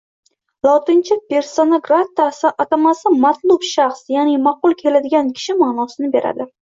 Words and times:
Lotincha 0.67 1.17
persona 1.33 1.79
grata 1.89 2.25
atamasi 2.63 3.11
matlub 3.25 3.67
shaxs, 3.73 4.01
ma’qul 4.47 4.73
keladigan 4.81 5.31
kishi 5.41 5.55
ma’nosini 5.61 6.11
beradi. 6.17 6.49